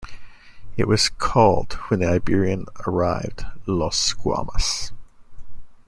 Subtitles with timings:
[0.77, 4.91] It was called when the Iberian arrived, Los Guamas.